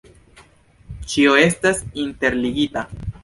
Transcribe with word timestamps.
Ĉio 1.11 1.35
estas 1.43 1.83
interligita. 2.07 2.87